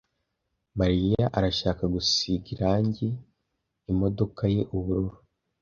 [0.79, 3.07] Mariya arashaka gusiga irangi
[3.91, 5.13] imodoka ye ubururu.